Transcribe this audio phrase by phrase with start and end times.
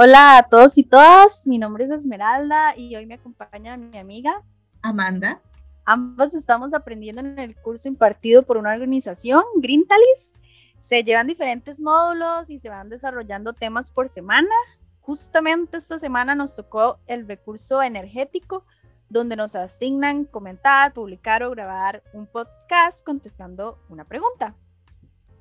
[0.00, 4.44] Hola a todos y todas, mi nombre es Esmeralda y hoy me acompaña mi amiga
[4.80, 5.42] Amanda.
[5.84, 10.34] Ambas estamos aprendiendo en el curso impartido por una organización, Grintalis.
[10.78, 14.54] Se llevan diferentes módulos y se van desarrollando temas por semana.
[15.00, 18.64] Justamente esta semana nos tocó el recurso energético,
[19.08, 24.54] donde nos asignan comentar, publicar o grabar un podcast contestando una pregunta.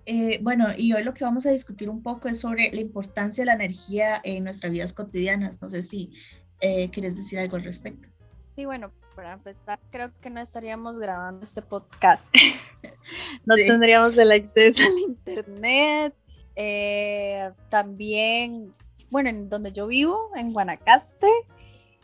[0.09, 3.41] Eh, bueno, y hoy lo que vamos a discutir un poco es sobre la importancia
[3.41, 5.61] de la energía en nuestras vidas cotidianas.
[5.61, 6.13] No sé si
[6.61, 8.07] eh, quieres decir algo al respecto.
[8.55, 12.33] Sí, bueno, para empezar, creo que no estaríamos grabando este podcast.
[13.45, 16.15] no tendríamos el acceso al internet.
[16.55, 18.71] Eh, también,
[19.09, 21.27] bueno, en donde yo vivo, en Guanacaste,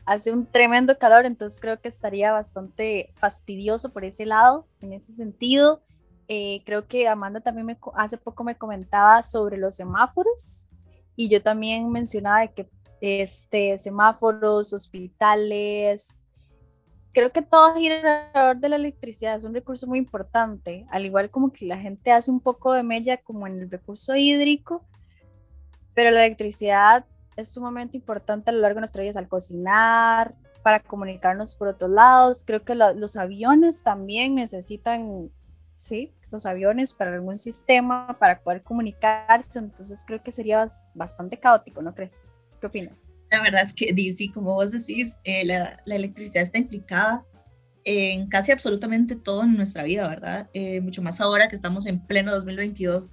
[0.06, 5.14] hace un tremendo calor, entonces creo que estaría bastante fastidioso por ese lado, en ese
[5.14, 5.82] sentido.
[6.28, 10.66] Eh, creo que Amanda también me, hace poco me comentaba sobre los semáforos
[11.16, 12.70] y yo también mencionaba que
[13.02, 16.24] este, semáforos, hospitales,
[17.14, 21.30] creo que todo gira alrededor de la electricidad, es un recurso muy importante, al igual
[21.30, 24.86] como que la gente hace un poco de mella como en el recurso hídrico,
[25.94, 30.80] pero la electricidad es sumamente importante a lo largo de nuestra vida al cocinar, para
[30.80, 35.30] comunicarnos por otros lados, creo que los aviones también necesitan
[35.84, 36.14] ¿sí?
[36.32, 41.94] Los aviones para algún sistema, para poder comunicarse, entonces creo que sería bastante caótico, ¿no
[41.94, 42.22] crees?
[42.60, 43.12] ¿Qué opinas?
[43.30, 47.26] La verdad es que, sí, como vos decís, eh, la, la, electricidad está implicada
[47.84, 50.50] en casi absolutamente todo en nuestra vida, ¿verdad?
[50.54, 53.12] Eh, mucho más ahora que estamos en pleno 2022,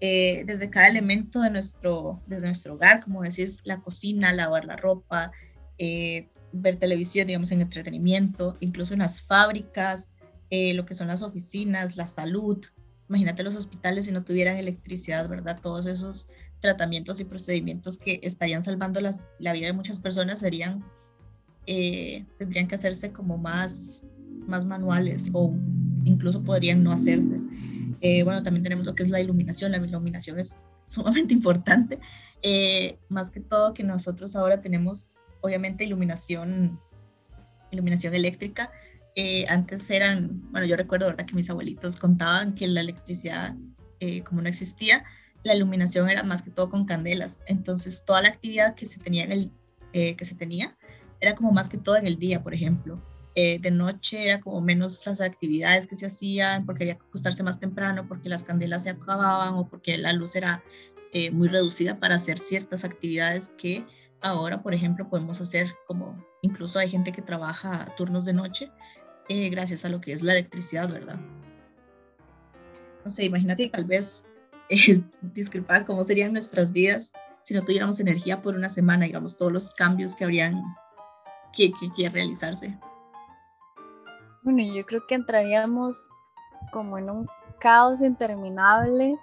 [0.00, 4.76] eh, desde cada elemento de nuestro, desde nuestro hogar, como decís, la cocina, lavar la
[4.76, 5.30] ropa,
[5.78, 10.12] ver televisión, digamos, en entretenimiento, incluso en las fábricas,
[10.50, 12.64] eh, lo que son las oficinas, la salud.
[13.08, 15.60] Imagínate los hospitales si no tuvieran electricidad, ¿verdad?
[15.60, 16.26] Todos esos
[16.60, 20.84] tratamientos y procedimientos que estarían salvando la vida de muchas personas serían,
[21.66, 24.02] eh, tendrían que hacerse como más,
[24.46, 25.54] más manuales o
[26.04, 27.40] incluso podrían no hacerse.
[28.00, 29.72] Eh, bueno, también tenemos lo que es la iluminación.
[29.72, 31.98] La iluminación es sumamente importante.
[33.08, 36.80] más que todo que nosotros ahora tenemos, obviamente, iluminación,
[37.70, 38.70] iluminación eléctrica,
[39.20, 41.26] eh, antes eran, bueno, yo recuerdo, ¿verdad?
[41.26, 43.56] Que mis abuelitos contaban que la electricidad,
[43.98, 45.02] eh, como no existía,
[45.42, 47.42] la iluminación era más que todo con candelas.
[47.48, 49.50] Entonces, toda la actividad que se tenía, en el,
[49.92, 50.78] eh, que se tenía
[51.20, 53.02] era como más que todo en el día, por ejemplo.
[53.34, 57.60] de noche era como menos las actividades que se hacían porque había que acostarse más
[57.60, 60.62] temprano, porque las candelas se acababan o porque la luz era
[61.32, 63.84] muy reducida para hacer ciertas actividades que
[64.20, 68.72] ahora, por ejemplo, podemos hacer como incluso hay gente que trabaja turnos de noche
[69.28, 71.18] eh, gracias a lo que es la electricidad, ¿verdad?
[73.04, 74.26] No sé, imagínate tal vez,
[74.68, 77.12] eh, disculpa, cómo serían nuestras vidas
[77.42, 80.62] si no tuviéramos energía por una semana, digamos, todos los cambios que habrían
[81.52, 82.78] que, que, realizarse.
[84.42, 86.10] Bueno, yo creo que entraríamos
[86.72, 87.28] como en un
[87.58, 89.18] caos interminable.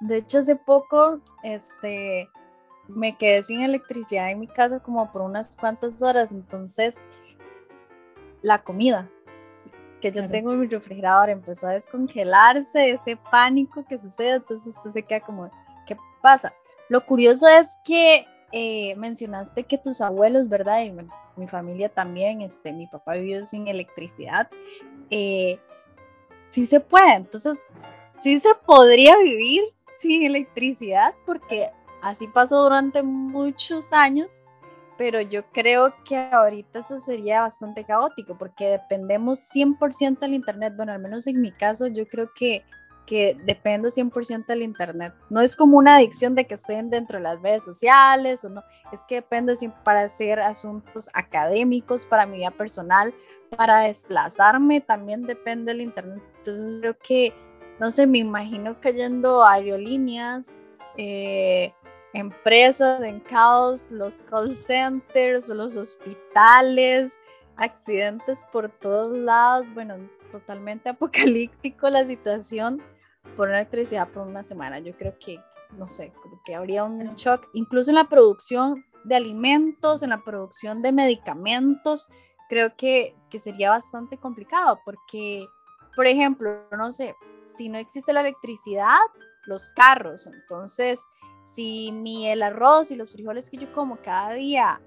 [0.00, 2.28] De hecho, hace poco, este,
[2.88, 7.02] me quedé sin electricidad en mi casa como por unas cuantas horas, entonces
[8.42, 9.10] la comida,
[10.12, 14.90] que yo tengo en mi refrigerador empezó a descongelarse, ese pánico que sucede, entonces usted
[14.90, 15.50] se queda como,
[15.86, 16.52] ¿qué pasa?
[16.88, 20.82] Lo curioso es que eh, mencionaste que tus abuelos, ¿verdad?
[20.84, 20.92] Y
[21.36, 24.48] mi familia también, este, mi papá vivió sin electricidad.
[25.10, 25.58] Eh,
[26.48, 27.66] sí se puede, entonces
[28.10, 29.64] sí se podría vivir
[29.98, 31.70] sin electricidad porque
[32.02, 34.44] así pasó durante muchos años
[34.96, 40.74] pero yo creo que ahorita eso sería bastante caótico porque dependemos 100% del Internet.
[40.76, 42.64] Bueno, al menos en mi caso, yo creo que,
[43.04, 45.12] que dependo 100% del Internet.
[45.28, 48.62] No es como una adicción de que estoy dentro de las redes sociales o no,
[48.90, 49.52] es que dependo
[49.84, 53.14] para hacer asuntos académicos, para mi vida personal,
[53.54, 56.22] para desplazarme, también depende del Internet.
[56.38, 57.34] Entonces creo que,
[57.78, 60.64] no sé, me imagino cayendo aerolíneas.
[60.96, 61.74] Eh,
[62.12, 67.18] empresas en caos, los call centers, los hospitales,
[67.56, 69.96] accidentes por todos lados, bueno,
[70.30, 72.82] totalmente apocalíptico la situación
[73.36, 74.78] por electricidad por una semana.
[74.78, 75.40] Yo creo que,
[75.76, 80.22] no sé, creo que habría un shock, incluso en la producción de alimentos, en la
[80.22, 82.08] producción de medicamentos,
[82.48, 85.46] creo que, que sería bastante complicado porque,
[85.94, 87.14] por ejemplo, no sé,
[87.44, 88.98] si no existe la electricidad,
[89.46, 91.02] los carros, entonces
[91.46, 94.80] si mi el arroz y los frijoles que yo como cada día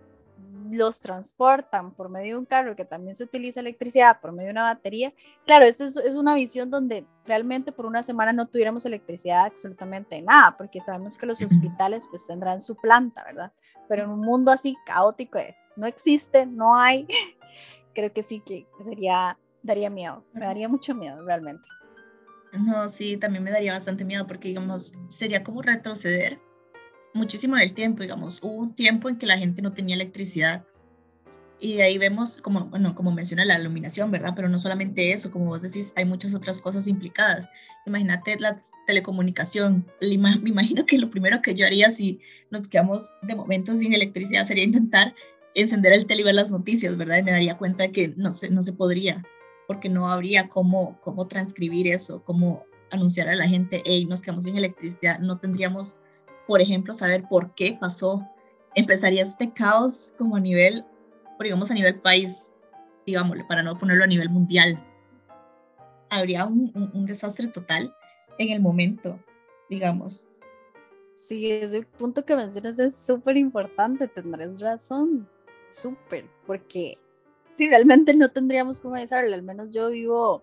[0.69, 4.51] los transportan por medio de un carro que también se utiliza electricidad por medio de
[4.51, 5.13] una batería.
[5.45, 10.21] Claro, esto es, es, una visión donde realmente por una semana no tuviéramos electricidad absolutamente
[10.21, 13.51] nada, porque sabemos que los hospitales pues tendrán su planta, ¿verdad?
[13.87, 15.39] Pero en un mundo así caótico,
[15.75, 17.07] no existe, no hay,
[17.95, 21.67] creo que sí que sería, daría miedo, me daría mucho miedo realmente.
[22.51, 26.39] No, sí, también me daría bastante miedo porque, digamos, sería como retroceder
[27.19, 30.65] muchísimo en el tiempo, digamos, hubo un tiempo en que la gente no tenía electricidad
[31.61, 34.33] y de ahí vemos, como, bueno, como menciona la iluminación, ¿verdad?
[34.35, 37.49] Pero no solamente eso, como vos decís, hay muchas otras cosas implicadas.
[37.85, 38.57] Imagínate la
[38.87, 39.85] telecomunicación.
[39.99, 44.43] Me imagino que lo primero que yo haría si nos quedamos de momento sin electricidad
[44.43, 45.13] sería intentar
[45.53, 47.17] encender el tele y ver las noticias, ¿verdad?
[47.17, 49.21] Y me daría cuenta que no se, no se podría,
[49.67, 54.45] porque no habría cómo, cómo transcribir eso, cómo anunciar a la gente, hey, nos quedamos
[54.45, 55.97] sin electricidad, no tendríamos
[56.49, 58.27] por ejemplo, saber por qué pasó,
[58.73, 60.83] empezaría este caos como a nivel,
[61.39, 62.55] digamos, a nivel país,
[63.05, 64.83] digámoslo, para no ponerlo a nivel mundial.
[66.09, 67.93] Habría un, un, desastre total
[68.39, 69.19] en el momento,
[69.69, 70.27] digamos.
[71.13, 75.29] Sí, ese punto que mencionas es súper importante, tendrás razón,
[75.69, 76.97] súper, porque
[77.53, 80.41] si realmente no tendríamos cómo avisarle, al menos yo vivo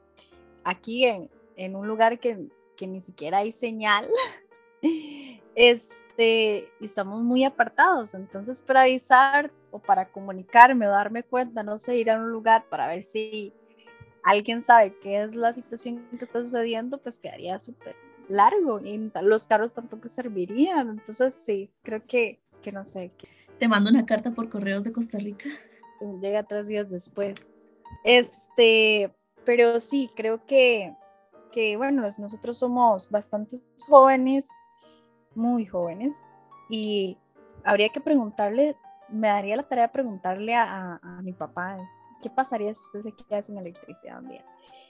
[0.62, 4.08] aquí en, en un lugar que, que ni siquiera hay señal.
[5.56, 8.14] este, estamos muy apartados.
[8.14, 12.66] Entonces, para avisar o para comunicarme o darme cuenta, no sé, ir a un lugar
[12.68, 13.54] para ver si
[14.22, 17.96] alguien sabe qué es la situación que está sucediendo, pues quedaría súper
[18.28, 20.90] largo y los carros tampoco servirían.
[20.90, 23.10] Entonces, sí, creo que, que no sé.
[23.58, 25.48] Te mando una carta por correos de Costa Rica.
[26.20, 27.54] Llega tres días después.
[28.04, 29.10] Este,
[29.46, 30.94] pero sí, creo que,
[31.50, 34.46] que bueno, nosotros somos bastante jóvenes
[35.36, 36.14] muy jóvenes
[36.68, 37.18] y
[37.64, 38.76] habría que preguntarle,
[39.08, 41.76] me daría la tarea de preguntarle a, mi papá
[42.22, 44.44] qué pasaría si usted se queda sin electricidad un día.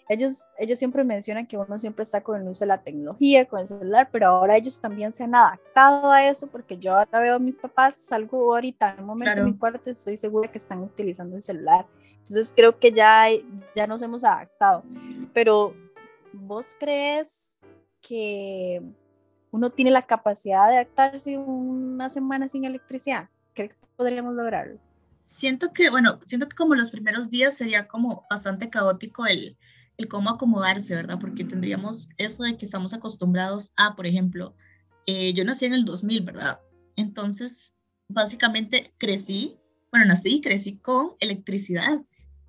[0.08, 3.58] Ellos, ellos siempre mencionan que uno siempre está con el uso de la tecnología, con
[3.58, 7.34] el celular, pero ahora ellos también se han adaptado a eso porque yo ahora veo
[7.34, 10.58] a mis papás, salgo ahorita en un momento en mi cuarto y estoy segura que
[10.58, 11.87] están utilizando el celular.
[12.19, 13.26] Entonces creo que ya,
[13.75, 14.84] ya nos hemos adaptado.
[15.32, 15.75] Pero
[16.32, 17.52] ¿vos crees
[18.00, 18.82] que
[19.56, 23.30] uno tiene la capacidad de adaptarse una semana sin electricidad.
[23.54, 24.78] ¿Cree que podríamos lograrlo?
[25.24, 29.56] Siento que, bueno, siento que como los primeros días sería como bastante caótico el,
[29.96, 31.18] el cómo acomodarse, ¿verdad?
[31.18, 34.54] Porque tendríamos eso de que estamos acostumbrados a, por ejemplo,
[35.06, 36.60] eh, yo nací en el 2000, ¿verdad?
[36.96, 39.56] Entonces, básicamente crecí,
[39.90, 42.02] bueno, nací y crecí con electricidad.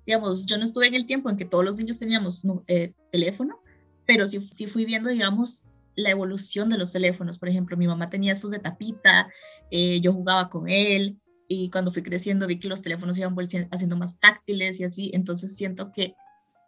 [0.04, 3.62] Digamos, yo no estuve en el tiempo en que todos los niños teníamos eh, teléfono,
[4.04, 5.64] pero sí, sí fui viendo, digamos,
[5.98, 7.38] la evolución de los teléfonos.
[7.38, 9.28] Por ejemplo, mi mamá tenía esos de tapita,
[9.70, 11.18] eh, yo jugaba con él
[11.48, 13.34] y cuando fui creciendo vi que los teléfonos iban
[13.72, 16.14] haciendo más táctiles y así, entonces siento que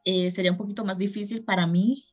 [0.05, 2.07] eh, sería un poquito más difícil para mí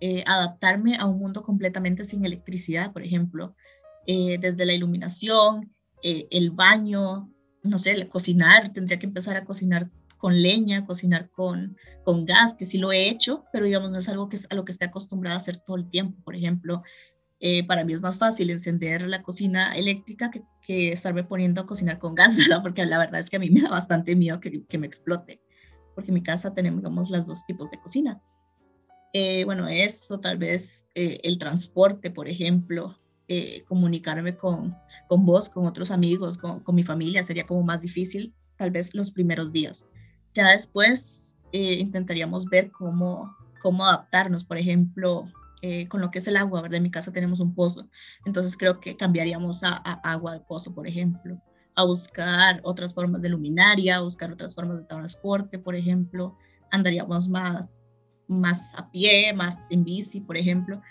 [0.00, 3.54] eh, adaptarme a un mundo completamente sin electricidad, por ejemplo,
[4.06, 7.28] desde la iluminación, el baño,
[7.64, 12.64] no sé, cocinar, tendría que empezar a cocinar con leña, cocinar con, con gas, que
[12.64, 15.36] sí lo he hecho, pero digamos no es algo que a lo que esté acostumbrada
[15.36, 16.22] a hacer todo el tiempo.
[16.24, 16.82] Por ejemplo,
[17.38, 21.66] eh, para mí es más fácil encender la cocina eléctrica que, que, estarme poniendo a
[21.66, 22.62] cocinar con gas, ¿verdad?
[22.62, 25.40] Porque la verdad es que a mí me da bastante miedo que, que me explote,
[25.94, 28.22] porque en mi casa tenemos digamos, los dos tipos de cocina.
[29.12, 32.98] Eh, bueno, eso, tal vez eh, el transporte, por ejemplo,
[33.66, 34.76] comunicarme con,
[35.08, 38.94] con vos, con otros amigos, con, con mi familia, sería como más difícil, tal vez
[38.94, 39.84] los primeros días.
[40.36, 45.24] Ya después eh, intentaríamos ver cómo, cómo adaptarnos, por ejemplo,
[45.62, 46.76] eh, con lo que es el agua, ¿verdad?
[46.76, 47.88] En mi casa tenemos un pozo,
[48.26, 51.40] entonces creo que cambiaríamos a, agua de pozo, por ejemplo,
[51.74, 56.36] a buscar otras formas de luminaria, a buscar otras formas de transporte, por ejemplo,
[56.70, 60.82] andaríamos más, más a pie, más en bici, por ejemplo,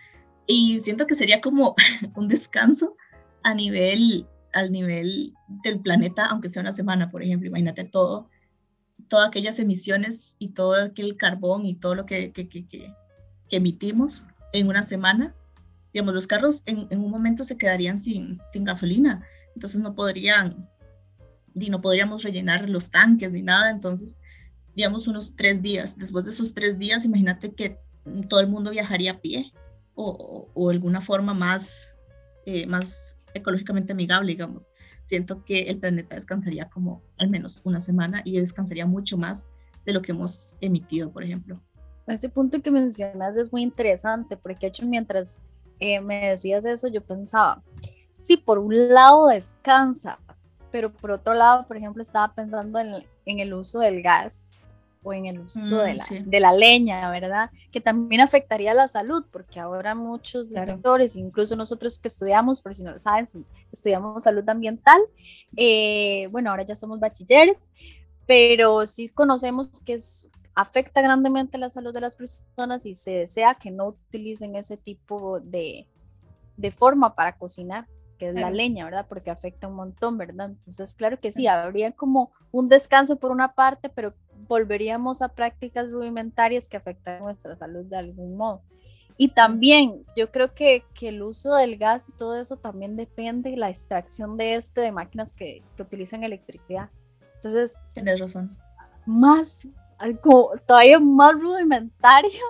[0.48, 1.76] y siento que sería como
[2.16, 2.96] un descanso
[3.44, 8.28] a nivel, al nivel del planeta, aunque sea una semana, por ejemplo, imagínate todo
[9.08, 12.94] todas aquellas emisiones y todo aquel carbón y todo lo que, que, que, que
[13.50, 15.36] emitimos en una semana,
[15.94, 20.70] digamos, los carros en, un momento se quedarían sin, sin gasolina, entonces no podrían,
[21.54, 24.18] ni no podríamos rellenar los tanques ni nada, entonces,
[24.76, 25.98] digamos, unos tres días.
[25.98, 27.78] Después de esos tres días, imagínate que
[28.28, 29.52] todo el mundo viajaría a pie
[29.96, 31.98] o, o, alguna forma más,
[32.46, 34.70] eh, más ecológicamente amigable, digamos
[35.06, 39.48] siento que el planeta descansaría como al menos una semana y descansaría mucho más
[39.86, 41.62] de lo que hemos emitido, por ejemplo.
[42.08, 45.42] Ese punto que mencionas es muy interesante porque hecho mientras
[45.80, 47.64] eh, me decías eso yo pensaba,
[48.22, 50.20] sí, por un lado descansa,
[50.72, 54.55] pero por otro lado, por ejemplo, estaba pensando en, en el uso del gas
[55.06, 57.52] o en el uso de, mm, la, de, la, leña, ¿verdad?
[57.72, 62.84] Que también afectaría la salud, porque ahora muchos doctores, incluso nosotros que estudiamos, por si
[62.84, 63.26] no lo saben,
[63.72, 65.00] estudiamos salud ambiental,
[65.56, 67.58] eh, bueno, ahora ya somos bachilleres,
[68.26, 73.54] pero sí conocemos que es, afecta grandemente la salud de las personas y se desea
[73.54, 75.88] que no utilicen ese tipo de,
[76.58, 77.86] de forma para cocinar
[78.18, 79.06] que es la leña, ¿verdad?
[79.08, 80.48] Porque afecta un montón, ¿verdad?
[80.48, 84.14] Entonces, claro que sí, habría como un descanso por una parte, pero
[84.48, 88.62] volveríamos a prácticas rudimentarias que afectan nuestra salud de algún modo.
[89.18, 93.52] Y también yo creo que, que, el uso del gas y todo eso también depende
[93.52, 96.90] de la extracción de este de máquinas que, que utilizan electricidad.
[97.36, 98.58] Entonces, tienes razón.
[99.06, 102.42] Más, algo todavía más rudimentario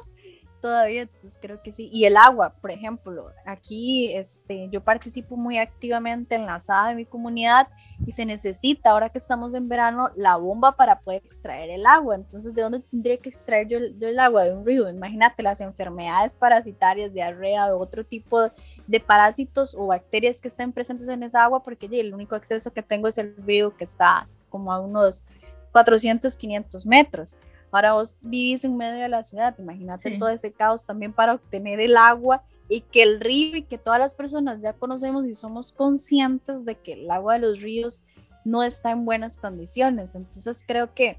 [0.65, 1.91] todavía, entonces creo que sí.
[1.93, 6.95] Y el agua, por ejemplo, aquí este, yo participo muy activamente en la asada de
[6.95, 7.67] mi comunidad
[8.03, 12.15] y se necesita, ahora que estamos en verano, la bomba para poder extraer el agua.
[12.15, 14.45] Entonces, ¿de dónde tendría que extraer yo, el agua?
[14.45, 14.89] De un río.
[14.89, 18.49] Imagínate las enfermedades parasitarias, diarrea o otro tipo
[18.87, 22.81] de parásitos o bacterias que estén presentes en esa agua, porque el único acceso que
[22.81, 25.25] tengo es el río que está como a unos
[25.73, 27.37] 400, 500 metros.
[27.75, 31.81] Ahora vos vivís en medio de la ciudad, imagínate todo ese caos también para obtener
[31.81, 35.73] el agua y que el río y que todas las personas ya conocemos y somos
[35.73, 38.05] conscientes de que el agua de los ríos
[38.45, 40.15] no está en buenas condiciones.
[40.15, 41.17] Entonces creo que,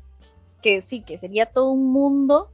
[0.62, 2.50] que sí, que sería todo un mundo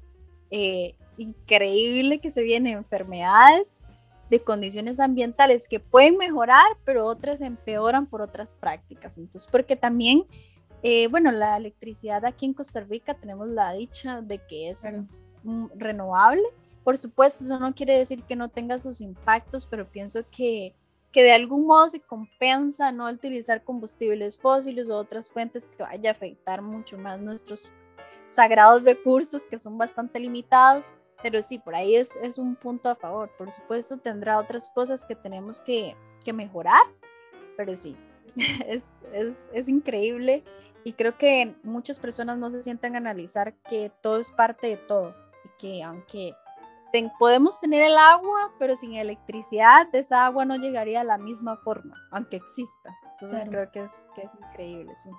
[0.50, 3.76] eh, increíble que se vienen enfermedades
[4.30, 9.16] de condiciones ambientales que pueden mejorar, pero otras empeoran por otras prácticas.
[9.16, 10.25] Entonces, porque también
[10.83, 14.83] eh, bueno, la electricidad aquí en Costa Rica tenemos la dicha de que es
[15.77, 16.43] renovable.
[16.83, 20.75] Por supuesto, eso no quiere decir que no tenga sus impactos, pero pienso que,
[21.12, 26.11] que de algún modo se compensa no utilizar combustibles fósiles o otras fuentes que vaya
[26.11, 27.71] a afectar mucho más nuestros
[28.27, 30.95] sagrados recursos que son bastante limitados.
[31.23, 33.31] Pero sí, por ahí es, es un punto a favor.
[33.39, 36.83] Por supuesto, tendrá otras cosas que tenemos que, que mejorar,
[37.57, 37.97] pero sí,
[38.67, 40.45] es, es, es increíble
[40.85, 44.77] y creo que muchas personas no se sientan a analizar que todo es parte de
[44.77, 46.35] todo y que aunque
[47.19, 51.97] podemos tener el agua, pero sin electricidad, esa agua no llegaría a la misma forma,
[52.11, 52.95] aunque exista.
[53.21, 55.11] Entonces creo que es, que es increíble, sí.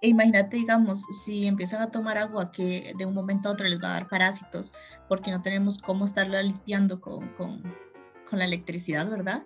[0.00, 3.82] E imagínate, digamos, si empiezan a tomar agua que de un momento a otro les
[3.82, 4.72] va a dar parásitos
[5.08, 7.62] porque no tenemos cómo estarla limpiando con, con,
[8.30, 9.42] con la electricidad, ¿verdad?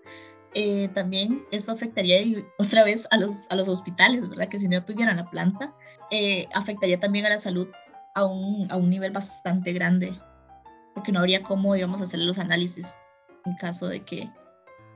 [0.55, 2.17] Eh, también esto afectaría
[2.59, 4.49] otra vez a los, a los hospitales, ¿verdad?
[4.49, 5.75] Que si no tuvieran la planta,
[6.11, 7.69] eh, afectaría también a la salud
[8.14, 10.19] a un, a un nivel bastante grande,
[10.95, 12.97] porque no habría cómo, digamos, hacer los análisis
[13.45, 14.31] en caso de que,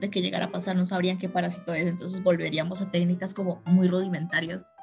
[0.01, 3.63] de que llegara a pasar, no sabrían qué parásito es, entonces volveríamos a técnicas como
[3.65, 4.75] muy rudimentarias.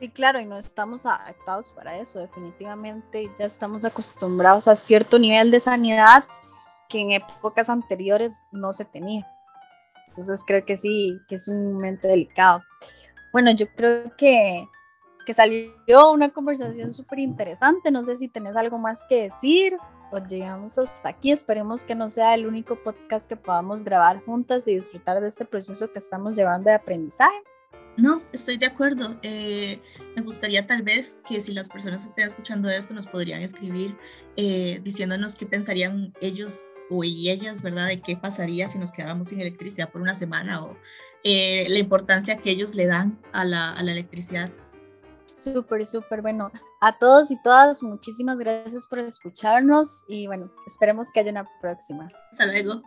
[0.00, 5.50] Sí, claro, y no estamos adaptados para eso, definitivamente ya estamos acostumbrados a cierto nivel
[5.50, 6.24] de sanidad
[6.88, 9.26] que en épocas anteriores no se tenía.
[10.14, 12.62] Entonces creo que sí, que es un momento delicado.
[13.32, 14.64] Bueno, yo creo que,
[15.26, 17.90] que salió una conversación súper interesante.
[17.90, 19.76] No sé si tenés algo más que decir
[20.12, 21.32] o llegamos hasta aquí.
[21.32, 25.44] Esperemos que no sea el único podcast que podamos grabar juntas y disfrutar de este
[25.44, 27.42] proceso que estamos llevando de aprendizaje.
[27.96, 29.16] No, estoy de acuerdo.
[29.22, 29.80] Eh,
[30.14, 33.96] me gustaría tal vez que si las personas estén escuchando esto nos podrían escribir
[34.36, 37.88] eh, diciéndonos qué pensarían ellos o y ellas, ¿verdad?
[37.88, 40.76] De qué pasaría si nos quedáramos sin electricidad por una semana o
[41.22, 44.50] eh, la importancia que ellos le dan a la, a la electricidad.
[45.26, 46.50] Súper, súper bueno.
[46.80, 52.08] A todos y todas, muchísimas gracias por escucharnos y bueno, esperemos que haya una próxima.
[52.30, 52.82] Hasta luego.